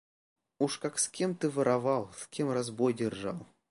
[0.57, 3.45] Уж как с кем ты воровал, с кем разбой держал